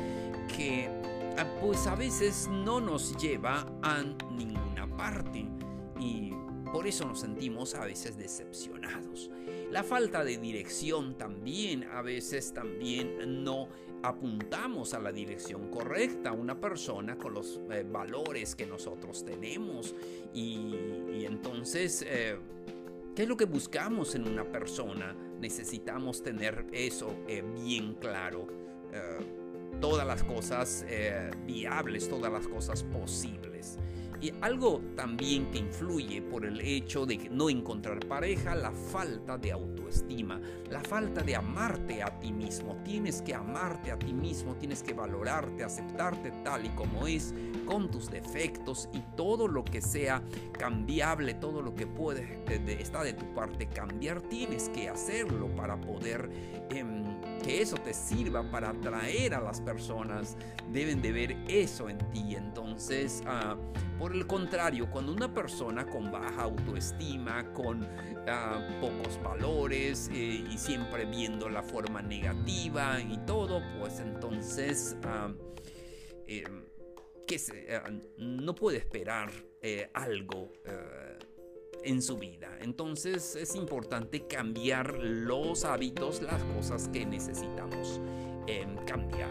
que 0.57 0.89
pues 1.61 1.87
a 1.87 1.95
veces 1.95 2.49
no 2.49 2.81
nos 2.81 3.17
lleva 3.17 3.67
a 3.83 4.03
ningún 4.31 4.73
parte 4.97 5.47
y 6.01 6.33
por 6.73 6.87
eso 6.87 7.05
nos 7.07 7.21
sentimos 7.21 7.75
a 7.75 7.85
veces 7.85 8.17
decepcionados. 8.17 9.31
La 9.71 9.83
falta 9.83 10.25
de 10.25 10.39
dirección 10.39 11.17
también, 11.17 11.85
a 11.85 12.03
veces 12.03 12.53
también 12.53 13.45
no 13.45 13.69
apuntamos 14.03 14.95
a 14.95 15.01
la 15.01 15.13
dirección 15.13 15.69
correcta 15.69 16.33
una 16.33 16.61
persona 16.61 17.17
con 17.17 17.35
los 17.35 17.61
eh, 17.71 17.85
valores 17.89 18.55
que 18.55 18.67
nosotros 18.67 19.25
tenemos 19.25 19.95
y, 20.35 21.25
entonces, 21.25 22.05
eh, 22.09 22.37
¿qué 23.15 23.23
es 23.23 23.29
lo 23.29 23.37
que 23.37 23.45
buscamos 23.45 24.15
en 24.15 24.27
una 24.27 24.45
persona? 24.45 25.15
Necesitamos 25.41 26.23
tener 26.23 26.67
eso 26.73 27.17
eh, 27.29 27.43
bien 27.43 27.95
claro. 27.95 28.47
Todas 29.81 30.07
las 30.07 30.23
cosas 30.25 30.85
viables, 31.47 32.09
todas 32.09 32.33
las 32.33 32.47
cosas 32.47 32.83
posibles. 32.85 33.79
Y 34.23 34.33
algo 34.41 34.81
también 34.95 35.51
que 35.51 35.59
influye 35.59 36.23
por 36.23 36.47
el 36.47 36.61
hecho 36.61 37.05
de 37.05 37.29
no 37.29 37.51
encontrar 37.51 38.07
pareja, 38.07 38.55
la 38.55 38.71
falta 38.71 39.37
de 39.37 39.51
autoestima, 39.51 40.41
la 40.71 40.81
falta 40.81 41.25
de 41.25 41.35
amarte 41.35 42.05
a 42.05 42.21
ti 42.21 42.33
mismo. 42.33 42.77
Tienes 42.85 43.21
que 43.21 43.35
amarte 43.35 43.91
a 43.91 43.99
ti 43.99 44.13
mismo, 44.13 44.55
tienes 44.55 44.85
que 44.85 44.95
valorarte, 44.95 45.65
aceptarte 45.65 46.31
tal 46.45 46.67
y 46.67 46.69
como 46.69 47.09
es, 47.09 47.35
con 47.67 47.91
tus 47.91 48.13
defectos 48.13 48.89
y 48.93 49.01
todo 49.17 49.49
lo 49.49 49.65
que 49.65 49.83
sea 49.83 50.23
cambiable, 50.57 51.35
todo 51.35 51.61
lo 51.61 51.75
que 51.75 51.89
puede, 51.89 52.45
está 52.81 53.03
de 53.03 53.15
tu 53.15 53.35
parte 53.35 53.67
cambiar, 53.67 54.23
tienes 54.23 54.69
que 54.69 54.89
hacerlo 54.89 55.49
para 55.57 55.81
poder... 55.81 56.31
Em, 56.71 57.12
que 57.43 57.61
eso 57.61 57.77
te 57.77 57.93
sirva 57.93 58.49
para 58.51 58.71
atraer 58.71 59.35
a 59.35 59.41
las 59.41 59.61
personas, 59.61 60.37
deben 60.71 61.03
de 61.03 61.13
ver 61.13 61.37
eso 61.49 61.89
en 61.89 61.99
ti. 62.11 62.35
Entonces, 62.37 63.23
ah, 63.27 63.57
por 63.99 64.15
el 64.15 64.27
contrario, 64.27 64.91
cuando 64.91 65.13
una 65.13 65.33
persona 65.33 65.87
con 65.87 66.11
baja 66.11 66.43
autoestima, 66.43 67.53
con 67.53 67.87
ah, 68.29 68.79
pocos 68.81 69.21
valores 69.23 70.09
eh, 70.13 70.45
y 70.51 70.57
siempre 70.57 71.05
viendo 71.05 71.49
la 71.49 71.63
forma 71.63 72.03
negativa 72.03 73.01
y 73.01 73.19
todo, 73.27 73.63
pues 73.79 74.01
entonces... 74.01 74.97
Ah, 75.05 75.33
em, 76.27 76.63
que 77.27 77.41
no 78.19 78.55
puede 78.55 78.79
esperar 78.79 79.31
eh, 79.63 79.91
algo 79.95 80.53
eh, 80.65 81.19
en 81.85 82.03
su 82.03 82.17
vida. 82.17 82.49
Entonces 82.61 83.37
es 83.37 83.55
importante 83.55 84.27
cambiar 84.27 84.95
los 84.95 85.65
hábitos, 85.65 86.23
las 86.23 86.43
cosas 86.57 86.89
que 86.89 87.05
necesitamos 87.05 88.01
em, 88.47 88.77
cambiar. 88.87 89.31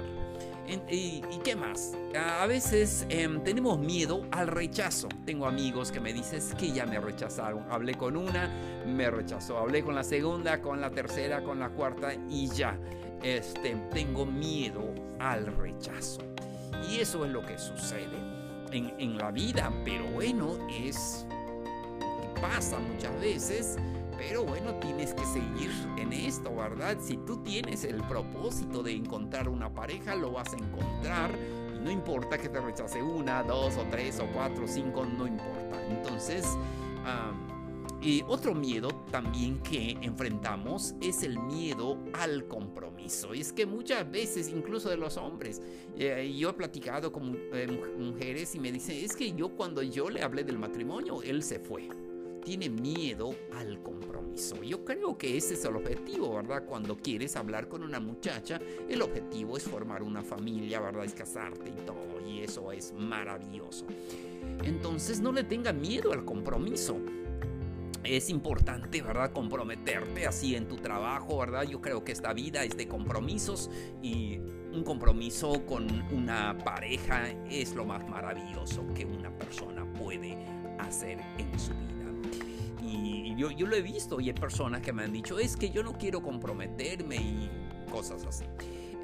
y, 0.89 1.21
qué 1.43 1.55
más? 1.55 1.93
A 2.15 2.45
veces 2.45 3.05
em, 3.09 3.43
tenemos 3.43 3.79
miedo 3.79 4.25
al 4.31 4.47
rechazo. 4.47 5.09
Tengo 5.25 5.45
amigos 5.45 5.91
que 5.91 5.99
me 5.99 6.13
dicen 6.13 6.41
que 6.57 6.71
ya 6.71 6.85
me 6.85 6.99
rechazaron. 6.99 7.65
Hablé 7.69 7.95
con 7.95 8.15
una, 8.15 8.49
me 8.85 9.09
rechazó. 9.09 9.57
Hablé 9.57 9.83
con 9.83 9.95
la 9.95 10.03
segunda, 10.03 10.61
con 10.61 10.79
la 10.79 10.89
tercera, 10.89 11.43
con 11.43 11.59
la 11.59 11.69
cuarta 11.69 12.13
y 12.29 12.47
ya. 12.47 12.77
Este, 13.21 13.75
tengo 13.91 14.25
miedo 14.25 14.93
al 15.19 15.47
rechazo. 15.57 16.21
Y 16.89 16.99
eso 16.99 17.25
es 17.25 17.31
lo 17.31 17.45
que 17.45 17.57
sucede 17.57 18.17
en, 18.71 18.93
en 18.97 19.17
la 19.17 19.31
vida. 19.31 19.71
Pero 19.83 20.05
bueno, 20.11 20.57
es 20.69 21.25
pasa 22.41 22.79
muchas 22.79 23.19
veces, 23.21 23.77
pero 24.17 24.43
bueno, 24.43 24.73
tienes 24.75 25.13
que 25.13 25.25
seguir 25.25 25.71
en 25.97 26.11
esto, 26.13 26.55
¿verdad? 26.55 26.97
Si 26.99 27.17
tú 27.17 27.37
tienes 27.43 27.83
el 27.83 28.03
propósito 28.03 28.83
de 28.83 28.91
encontrar 28.93 29.47
una 29.47 29.73
pareja, 29.73 30.15
lo 30.15 30.31
vas 30.31 30.53
a 30.53 30.57
encontrar. 30.57 31.31
Y 31.75 31.79
no 31.79 31.91
importa 31.91 32.37
que 32.37 32.49
te 32.49 32.59
rechace 32.59 33.01
una, 33.01 33.43
dos 33.43 33.77
o 33.77 33.83
tres 33.89 34.19
o 34.19 34.27
cuatro 34.33 34.65
o 34.65 34.67
cinco, 34.67 35.05
no 35.05 35.25
importa. 35.25 35.83
Entonces, 35.89 36.45
y 38.01 38.23
otro 38.27 38.55
miedo 38.55 38.89
también 39.11 39.59
que 39.59 39.97
enfrentamos 40.01 40.95
es 41.01 41.21
el 41.21 41.37
miedo 41.37 41.99
al 42.13 42.47
compromiso. 42.47 43.35
Y 43.35 43.41
es 43.41 43.53
que 43.53 43.65
muchas 43.65 44.09
veces, 44.09 44.49
incluso 44.49 44.89
de 44.89 44.97
los 44.97 45.17
hombres, 45.17 45.61
eh, 45.97 46.33
yo 46.35 46.49
he 46.49 46.53
platicado 46.53 47.11
con 47.11 47.37
eh, 47.53 47.67
mujeres 47.99 48.55
y 48.55 48.59
me 48.59 48.71
dicen, 48.71 49.03
es 49.03 49.15
que 49.15 49.33
yo 49.33 49.49
cuando 49.49 49.83
yo 49.83 50.09
le 50.09 50.23
hablé 50.23 50.43
del 50.43 50.57
matrimonio, 50.57 51.21
él 51.21 51.43
se 51.43 51.59
fue 51.59 51.89
tiene 52.41 52.69
miedo 52.69 53.35
al 53.53 53.81
compromiso. 53.81 54.61
Yo 54.63 54.83
creo 54.83 55.17
que 55.17 55.37
ese 55.37 55.53
es 55.53 55.65
el 55.65 55.75
objetivo, 55.75 56.35
¿verdad? 56.35 56.65
Cuando 56.65 56.97
quieres 56.97 57.35
hablar 57.35 57.67
con 57.67 57.83
una 57.83 57.99
muchacha, 57.99 58.59
el 58.89 59.01
objetivo 59.01 59.57
es 59.57 59.63
formar 59.63 60.03
una 60.03 60.23
familia, 60.23 60.79
¿verdad? 60.79 61.05
Es 61.05 61.13
casarte 61.13 61.69
y 61.69 61.85
todo, 61.85 62.27
y 62.27 62.39
eso 62.39 62.71
es 62.71 62.93
maravilloso. 62.93 63.85
Entonces 64.63 65.21
no 65.21 65.31
le 65.31 65.43
tenga 65.43 65.73
miedo 65.73 66.11
al 66.11 66.25
compromiso. 66.25 66.97
Es 68.03 68.29
importante, 68.31 69.03
¿verdad? 69.03 69.31
Comprometerte 69.31 70.25
así 70.25 70.55
en 70.55 70.67
tu 70.67 70.77
trabajo, 70.77 71.37
¿verdad? 71.37 71.63
Yo 71.63 71.81
creo 71.81 72.03
que 72.03 72.11
esta 72.11 72.33
vida 72.33 72.63
es 72.63 72.75
de 72.75 72.87
compromisos 72.87 73.69
y 74.01 74.39
un 74.73 74.83
compromiso 74.83 75.63
con 75.67 75.87
una 76.11 76.57
pareja 76.57 77.29
es 77.49 77.75
lo 77.75 77.85
más 77.85 78.07
maravilloso 78.09 78.83
que 78.95 79.05
una 79.05 79.29
persona 79.37 79.85
puede 79.93 80.35
hacer 80.79 81.19
en 81.37 81.59
su 81.59 81.73
vida 81.73 82.00
yo, 83.35 83.51
yo 83.51 83.67
lo 83.67 83.75
he 83.75 83.81
visto 83.81 84.19
y 84.19 84.27
hay 84.27 84.33
personas 84.33 84.81
que 84.81 84.93
me 84.93 85.03
han 85.03 85.13
dicho, 85.13 85.39
es 85.39 85.55
que 85.55 85.69
yo 85.69 85.83
no 85.83 85.97
quiero 85.97 86.21
comprometerme 86.21 87.15
y 87.15 87.49
cosas 87.91 88.25
así. 88.25 88.45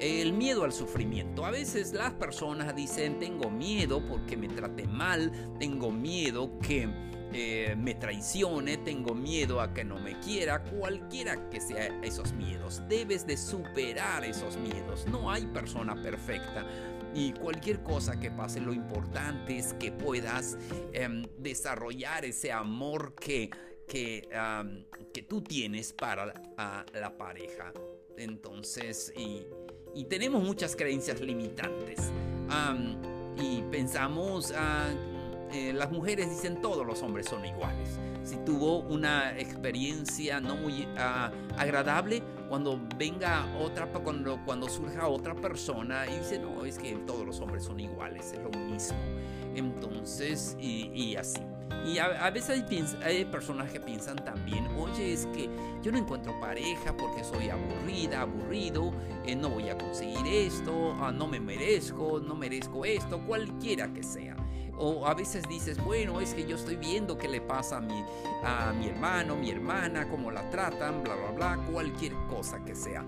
El 0.00 0.32
miedo 0.32 0.64
al 0.64 0.72
sufrimiento. 0.72 1.44
A 1.44 1.50
veces 1.50 1.92
las 1.92 2.12
personas 2.12 2.74
dicen, 2.74 3.18
tengo 3.18 3.50
miedo 3.50 4.00
porque 4.06 4.36
me 4.36 4.48
trate 4.48 4.86
mal, 4.86 5.32
tengo 5.58 5.90
miedo 5.90 6.58
que 6.60 6.88
eh, 7.32 7.74
me 7.76 7.94
traicione, 7.94 8.78
tengo 8.78 9.14
miedo 9.14 9.60
a 9.60 9.74
que 9.74 9.84
no 9.84 9.98
me 9.98 10.18
quiera, 10.20 10.62
cualquiera 10.62 11.50
que 11.50 11.60
sea 11.60 12.00
esos 12.02 12.32
miedos. 12.32 12.82
Debes 12.88 13.26
de 13.26 13.36
superar 13.36 14.24
esos 14.24 14.56
miedos. 14.56 15.06
No 15.08 15.30
hay 15.30 15.46
persona 15.46 16.00
perfecta. 16.00 16.64
Y 17.14 17.32
cualquier 17.32 17.82
cosa 17.82 18.20
que 18.20 18.30
pase, 18.30 18.60
lo 18.60 18.72
importante 18.72 19.58
es 19.58 19.72
que 19.74 19.90
puedas 19.90 20.56
em, 20.92 21.24
desarrollar 21.38 22.24
ese 22.24 22.52
amor 22.52 23.14
que 23.14 23.50
que, 23.88 24.28
que 25.12 25.22
tú 25.22 25.40
tienes 25.40 25.92
para 25.92 26.26
la 26.26 27.16
pareja. 27.16 27.72
Entonces, 28.16 29.12
y, 29.16 29.46
tenemos 30.04 30.42
muchas 30.42 30.76
creencias 30.76 31.20
limitantes. 31.20 32.12
y 33.36 33.62
pensamos, 33.70 34.52
eh, 35.52 35.72
las 35.72 35.90
mujeres 35.90 36.28
dicen 36.28 36.60
todos 36.60 36.86
los 36.86 37.02
hombres 37.02 37.26
son 37.26 37.44
iguales. 37.44 37.98
Si 38.22 38.36
tuvo 38.44 38.80
una 38.80 39.38
experiencia 39.38 40.40
no 40.40 40.56
muy 40.56 40.86
ah, 40.98 41.32
agradable, 41.56 42.22
cuando 42.48 42.78
venga 42.96 43.46
otra, 43.58 43.86
cuando, 43.86 44.38
cuando 44.44 44.68
surja 44.68 45.08
otra 45.08 45.34
persona 45.34 46.06
y 46.06 46.18
dice, 46.18 46.38
no, 46.38 46.64
es 46.64 46.78
que 46.78 46.94
todos 47.06 47.24
los 47.24 47.40
hombres 47.40 47.64
son 47.64 47.80
iguales, 47.80 48.32
es 48.32 48.40
lo 48.40 48.50
mismo. 48.50 48.98
Entonces, 49.54 50.56
y 50.60 51.16
así. 51.16 51.40
Y 51.84 51.98
a, 51.98 52.30
veces 52.30 52.64
hay, 53.02 53.24
personas 53.24 53.70
que 53.70 53.80
piensan 53.80 54.16
también, 54.22 54.66
oye, 54.76 55.12
es 55.12 55.26
que 55.26 55.48
yo 55.82 55.90
no 55.90 55.98
encuentro 55.98 56.38
pareja 56.38 56.94
porque 56.96 57.24
soy 57.24 57.48
aburrida, 57.48 58.22
aburrido, 58.22 58.92
eh, 59.24 59.34
no 59.34 59.48
voy 59.48 59.70
a 59.70 59.78
conseguir 59.78 60.26
esto, 60.26 60.94
ah, 61.00 61.12
no 61.12 61.26
me 61.26 61.40
merezco, 61.40 62.20
no 62.20 62.34
merezco 62.34 62.84
esto, 62.84 63.20
cualquiera 63.26 63.92
que 63.92 64.02
sea. 64.02 64.36
O 64.76 65.06
a 65.06 65.14
veces 65.14 65.44
dices, 65.48 65.82
bueno, 65.82 66.20
es 66.20 66.34
que 66.34 66.46
yo 66.46 66.56
estoy 66.56 66.76
viendo 66.76 67.16
qué 67.16 67.26
le 67.26 67.40
pasa 67.40 67.78
a 67.78 67.80
mi, 67.80 68.04
a 68.44 68.72
mi 68.72 68.88
hermano, 68.88 69.34
mi 69.34 69.50
hermana, 69.50 70.08
cómo 70.08 70.30
la 70.30 70.48
tratan, 70.50 71.02
bla, 71.02 71.14
bla, 71.14 71.30
bla, 71.30 71.66
cualquier 71.70 72.12
cosa 72.28 72.62
que 72.64 72.74
sea. 72.74 73.04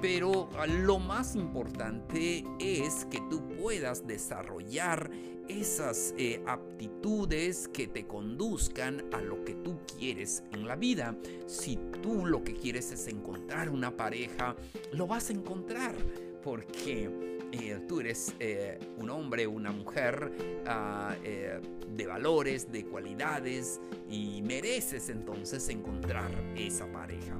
Pero 0.00 0.48
lo 0.84 0.98
más 0.98 1.34
importante 1.34 2.44
es 2.58 3.06
que 3.06 3.20
tú 3.30 3.42
puedas 3.56 4.06
desarrollar 4.06 5.10
esas 5.48 6.14
eh, 6.16 6.42
aptitudes 6.46 7.68
que 7.68 7.86
te 7.86 8.06
conduzcan 8.06 9.04
a 9.12 9.20
lo 9.20 9.44
que 9.44 9.54
tú 9.54 9.78
quieres 9.98 10.42
en 10.52 10.66
la 10.66 10.76
vida. 10.76 11.16
Si 11.46 11.78
tú 12.02 12.26
lo 12.26 12.42
que 12.42 12.54
quieres 12.54 12.92
es 12.92 13.08
encontrar 13.08 13.68
una 13.68 13.96
pareja, 13.96 14.56
lo 14.92 15.06
vas 15.06 15.30
a 15.30 15.32
encontrar 15.34 15.94
porque 16.42 17.10
eh, 17.52 17.80
tú 17.88 18.00
eres 18.00 18.34
eh, 18.38 18.78
un 18.98 19.10
hombre, 19.10 19.46
una 19.46 19.70
mujer 19.70 20.32
ah, 20.66 21.14
de 21.22 22.06
valores, 22.06 22.70
de 22.70 22.84
cualidades 22.84 23.80
y 24.08 24.42
mereces 24.42 25.08
entonces 25.08 25.68
encontrar 25.68 26.30
esa 26.56 26.90
pareja. 26.90 27.38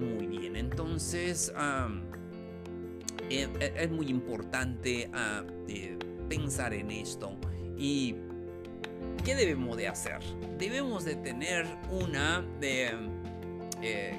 Muy 0.00 0.26
bien, 0.26 0.56
entonces 0.56 1.52
es 3.28 3.90
muy 3.90 4.06
importante 4.08 5.10
ah, 5.12 5.44
pensar 6.28 6.72
en 6.72 6.90
esto. 6.90 7.36
¿Y 7.76 8.16
qué 9.24 9.34
debemos 9.34 9.76
de 9.76 9.88
hacer? 9.88 10.20
Debemos 10.58 11.04
de 11.04 11.16
tener 11.16 11.66
una, 11.90 12.40
de, 12.60 12.90
eh, 13.82 14.14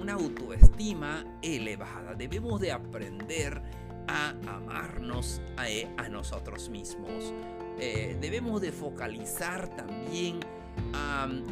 una 0.00 0.14
autoestima 0.14 1.24
elevada. 1.42 2.14
Debemos 2.14 2.60
de 2.60 2.72
aprender 2.72 3.62
a 4.08 4.30
amarnos 4.46 5.40
a, 5.56 6.08
nosotros 6.08 6.68
mismos. 6.70 7.32
Eh, 7.78 8.16
debemos 8.20 8.60
de 8.62 8.72
focalizar 8.72 9.68
también 9.76 10.40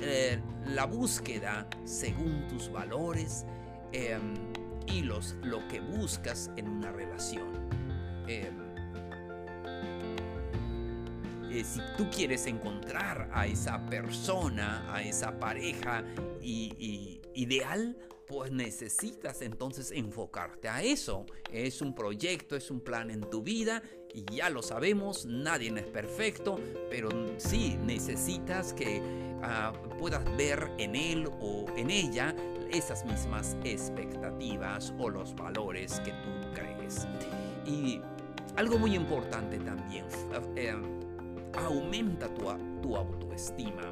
eh, 0.00 0.40
la 0.66 0.87
búsqueda 0.87 1.68
según 1.84 2.46
tus 2.48 2.72
valores 2.72 3.44
em, 3.92 4.34
y 4.87 5.02
los, 5.02 5.37
lo 5.42 5.66
que 5.68 5.80
buscas 5.80 6.50
en 6.56 6.68
una 6.68 6.92
relación. 6.92 7.68
Em, 8.26 8.54
eh, 11.50 11.62
si 11.62 11.80
tú 11.98 12.08
quieres 12.10 12.46
encontrar 12.46 13.28
a 13.32 13.46
esa 13.46 13.84
persona, 13.87 14.92
a 14.92 15.02
esa 15.02 15.38
pareja 15.38 16.04
ideal, 16.40 17.98
pues 18.26 18.50
necesitas 18.50 19.42
entonces 19.42 19.90
enfocarte 19.90 20.68
a 20.68 20.82
eso. 20.82 21.26
Es 21.52 21.82
un 21.82 21.94
proyecto, 21.94 22.56
es 22.56 22.70
un 22.70 22.80
plan 22.80 23.10
en 23.10 23.20
tu 23.28 23.42
vida 23.42 23.82
Ya 24.33 24.48
lo 24.48 24.62
sabemos, 24.62 25.27
nadie 25.27 25.72
es 25.77 25.87
perfecto, 25.87 26.59
pero 26.88 27.09
sí 27.37 27.77
necesitas 27.83 28.72
que 28.72 29.03
ah, 29.42 29.72
puedas 29.98 30.24
ver 30.37 30.70
en 30.79 30.94
él 30.94 31.29
o 31.40 31.66
en 31.77 31.90
ella 31.90 32.35
esas 32.70 33.05
mismas 33.05 33.57
expectativas 33.64 34.92
o 34.98 35.11
los 35.11 35.35
valores 35.35 36.00
que 36.00 36.12
tú 36.12 36.55
crees. 36.55 37.07
Y 37.66 38.00
algo 38.57 38.79
muy 38.79 38.94
importante 38.94 39.59
también, 39.59 40.07
eh, 40.57 40.74
aumenta 41.55 42.29
tu, 42.35 42.44
tu, 42.83 42.96
autoestima. 42.96 43.83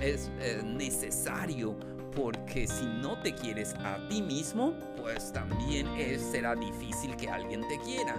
Es 0.00 0.30
eh, 0.40 0.62
necesario 0.64 1.76
porque 2.16 2.66
si 2.66 2.86
no 2.86 3.18
te 3.20 3.34
quieres 3.34 3.74
a 3.74 3.98
ti 4.08 4.22
mismo, 4.22 4.72
pues 4.96 5.32
también 5.32 5.86
será 6.18 6.54
difícil 6.56 7.14
que 7.14 7.28
alguien 7.28 7.60
te 7.68 7.78
quiera. 7.80 8.16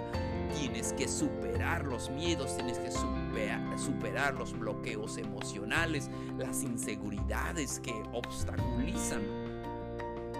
Tienes 0.56 0.94
que 0.94 1.08
superar 1.08 1.84
los 1.84 2.10
miedos, 2.12 2.56
tienes 2.56 2.78
que 2.78 2.92
superar, 2.92 4.36
los 4.36 4.58
bloqueos 4.58 5.18
emocionales, 5.18 6.10
las 6.38 6.64
inseguridades 6.64 7.80
que 7.80 7.94
obstaculizan 8.14 9.24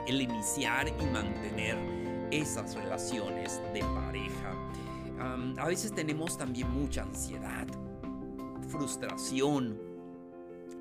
el 0.08 0.22
iniciar 0.22 0.88
y 0.88 1.06
mantener 1.08 1.78
esas 2.32 2.76
relaciones 2.76 3.60
de 3.74 3.82
pareja. 3.82 4.54
a 5.58 5.68
veces 5.68 5.94
tenemos 5.94 6.38
también 6.38 6.70
mucha 6.70 7.02
ansiedad, 7.02 7.68
frustración 8.70 9.80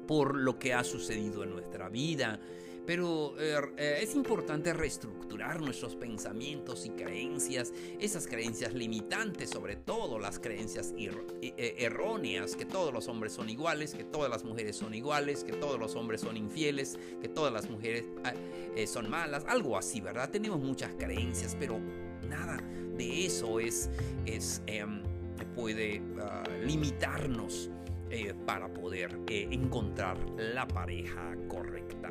por 0.06 0.36
lo 0.36 0.58
que 0.58 0.74
ha 0.74 0.84
sucedido 0.84 1.42
en 1.42 1.50
nuestra 1.50 1.88
vida, 1.88 2.38
pero 2.86 3.38
er, 3.38 3.72
eh, 3.76 3.98
es 4.00 4.14
importante 4.14 4.72
reestructurar 4.72 5.60
nuestros 5.60 5.96
pensamientos 5.96 6.86
y 6.86 6.90
creencias, 6.90 7.72
esas 7.98 8.26
creencias 8.28 8.74
limitantes, 8.74 9.50
sobre 9.50 9.76
todo 9.76 10.18
las 10.18 10.38
creencias 10.38 10.94
eh, 10.96 11.74
erróneas, 11.78 12.54
que 12.54 12.64
todos 12.64 12.92
los 12.92 13.08
hombres 13.08 13.32
son 13.32 13.50
iguales, 13.50 13.92
que 13.92 14.04
todas 14.04 14.30
las 14.30 14.44
mujeres 14.44 14.76
son 14.76 14.94
iguales, 14.94 15.42
que 15.42 15.52
todos 15.52 15.78
los 15.78 15.96
hombres 15.96 16.20
son 16.20 16.36
infieles, 16.36 16.96
que 17.20 17.28
todas 17.28 17.52
las 17.52 17.68
mujeres 17.68 18.04
ah, 18.24 18.32
eh, 18.76 18.86
son 18.86 19.10
malas, 19.10 19.44
algo 19.48 19.76
así, 19.76 20.00
¿verdad? 20.00 20.30
Tenemos 20.30 20.60
muchas 20.60 20.94
creencias, 20.94 21.56
pero 21.58 21.80
nada 22.28 22.58
de 22.96 23.26
eso 23.26 23.58
es, 23.58 23.90
es 24.26 24.62
em, 24.66 25.02
puede 25.54 26.02
ah, 26.20 26.44
limitarnos. 26.64 27.70
para 28.46 28.72
poder 28.72 29.18
encontrar 29.28 30.16
la 30.38 30.64
pareja 30.68 31.36
correcta. 31.48 32.08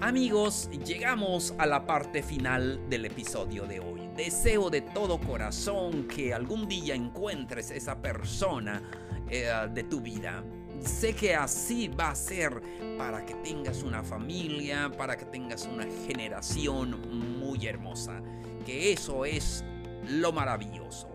Amigos, 0.00 0.70
llegamos 0.86 1.52
a 1.58 1.66
la 1.66 1.84
parte 1.84 2.22
final 2.22 2.88
del 2.88 3.06
episodio 3.06 3.66
de 3.66 3.80
hoy. 3.80 4.08
Deseo 4.16 4.70
de 4.70 4.80
todo 4.80 5.18
corazón 5.18 6.06
que 6.06 6.32
algún 6.32 6.68
día 6.68 6.94
encuentres 6.94 7.72
esa 7.72 8.00
persona 8.00 8.80
eh, 9.28 9.50
de 9.74 9.82
tu 9.82 10.00
vida. 10.00 10.44
Sé 10.80 11.14
que 11.14 11.34
así 11.34 11.88
va 11.88 12.10
a 12.10 12.14
ser 12.14 12.62
para 12.96 13.26
que 13.26 13.34
tengas 13.34 13.82
una 13.82 14.04
familia, 14.04 14.88
para 14.96 15.16
que 15.16 15.24
tengas 15.24 15.66
una 15.66 15.84
generación 16.06 17.40
muy 17.40 17.66
hermosa. 17.66 18.22
Que 18.64 18.92
eso 18.92 19.24
es 19.24 19.64
lo 20.06 20.30
maravilloso. 20.30 21.08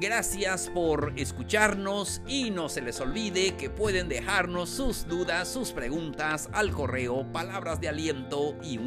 Gracias 0.00 0.68
por 0.70 1.12
escucharnos 1.16 2.20
y 2.26 2.50
no 2.50 2.68
se 2.68 2.82
les 2.82 3.00
olvide 3.00 3.56
que 3.56 3.70
pueden 3.70 4.08
dejarnos 4.08 4.68
sus 4.68 5.06
dudas, 5.06 5.48
sus 5.48 5.70
preguntas 5.70 6.48
al 6.52 6.72
correo 6.72 7.30
palabras 7.32 7.80
y 8.60 8.78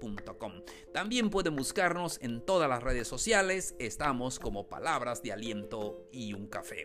un. 0.00 0.64
También 0.92 1.30
pueden 1.30 1.54
buscarnos 1.54 2.18
en 2.20 2.44
todas 2.44 2.68
las 2.68 2.82
redes 2.82 3.06
sociales, 3.06 3.76
estamos 3.78 4.40
como 4.40 4.66
palabras 4.66 5.22
de 5.22 5.32
aliento 5.32 6.04
y 6.10 6.34
un 6.34 6.48
café. 6.48 6.84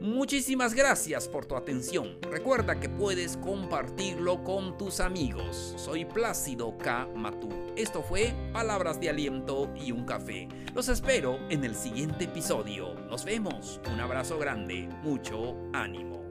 Muchísimas 0.00 0.74
gracias 0.74 1.26
por 1.26 1.46
tu 1.46 1.56
atención. 1.56 2.18
Recuerda 2.30 2.78
que 2.78 2.88
puedes 2.88 3.38
compartirlo 3.38 4.44
con 4.44 4.76
tus 4.76 5.00
amigos. 5.00 5.74
Soy 5.76 6.04
Plácido 6.04 6.76
K. 6.76 7.08
Matú. 7.14 7.48
Esto 7.76 8.02
fue 8.02 8.34
Palabras 8.52 9.00
de 9.00 9.08
Aliento 9.08 9.72
y 9.74 9.92
un 9.92 10.04
Café. 10.04 10.48
Los 10.74 10.88
espero 10.88 11.38
en 11.48 11.64
el 11.66 11.74
siguiente 11.74 12.24
episodio. 12.24 12.94
Nos 13.10 13.24
vemos. 13.24 13.80
Un 13.92 14.00
abrazo 14.00 14.38
grande. 14.38 14.88
Mucho 15.02 15.56
ánimo. 15.72 16.25